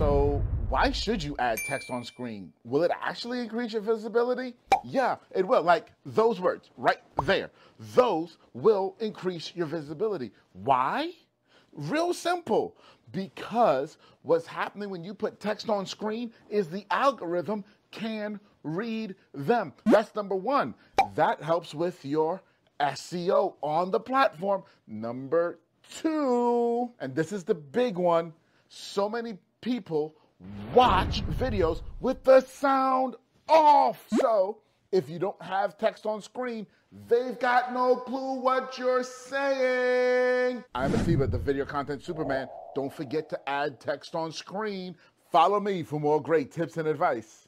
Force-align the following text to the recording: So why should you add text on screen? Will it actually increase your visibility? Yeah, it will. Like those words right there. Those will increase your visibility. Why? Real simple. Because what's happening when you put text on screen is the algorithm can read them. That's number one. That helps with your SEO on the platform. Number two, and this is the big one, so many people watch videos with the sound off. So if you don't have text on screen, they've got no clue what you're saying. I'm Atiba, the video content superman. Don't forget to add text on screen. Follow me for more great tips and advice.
So 0.00 0.42
why 0.70 0.92
should 0.92 1.22
you 1.22 1.36
add 1.38 1.58
text 1.66 1.90
on 1.90 2.04
screen? 2.04 2.54
Will 2.64 2.82
it 2.84 2.90
actually 3.02 3.40
increase 3.40 3.74
your 3.74 3.82
visibility? 3.82 4.54
Yeah, 4.82 5.16
it 5.30 5.46
will. 5.46 5.62
Like 5.62 5.88
those 6.06 6.40
words 6.40 6.70
right 6.78 7.02
there. 7.24 7.50
Those 7.94 8.38
will 8.54 8.96
increase 9.00 9.52
your 9.54 9.66
visibility. 9.66 10.32
Why? 10.54 11.10
Real 11.74 12.14
simple. 12.14 12.78
Because 13.12 13.98
what's 14.22 14.46
happening 14.46 14.88
when 14.88 15.04
you 15.04 15.12
put 15.12 15.38
text 15.38 15.68
on 15.68 15.84
screen 15.84 16.32
is 16.48 16.68
the 16.68 16.86
algorithm 16.90 17.62
can 17.90 18.40
read 18.62 19.14
them. 19.34 19.74
That's 19.84 20.14
number 20.14 20.34
one. 20.34 20.74
That 21.14 21.42
helps 21.42 21.74
with 21.74 22.02
your 22.06 22.40
SEO 22.80 23.56
on 23.60 23.90
the 23.90 24.00
platform. 24.00 24.62
Number 24.86 25.58
two, 26.00 26.90
and 27.00 27.14
this 27.14 27.32
is 27.32 27.44
the 27.44 27.54
big 27.54 27.98
one, 27.98 28.32
so 28.70 29.06
many 29.06 29.36
people 29.60 30.14
watch 30.74 31.22
videos 31.38 31.82
with 32.00 32.22
the 32.24 32.40
sound 32.40 33.16
off. 33.48 34.04
So 34.20 34.58
if 34.92 35.08
you 35.08 35.18
don't 35.18 35.40
have 35.42 35.76
text 35.76 36.06
on 36.06 36.22
screen, 36.22 36.66
they've 37.08 37.38
got 37.38 37.72
no 37.72 37.96
clue 37.96 38.40
what 38.40 38.78
you're 38.78 39.04
saying. 39.04 40.64
I'm 40.74 40.94
Atiba, 40.94 41.26
the 41.26 41.38
video 41.38 41.64
content 41.64 42.02
superman. 42.02 42.48
Don't 42.74 42.92
forget 42.92 43.28
to 43.30 43.48
add 43.48 43.80
text 43.80 44.14
on 44.14 44.32
screen. 44.32 44.96
Follow 45.30 45.60
me 45.60 45.82
for 45.82 46.00
more 46.00 46.20
great 46.20 46.50
tips 46.50 46.76
and 46.76 46.88
advice. 46.88 47.46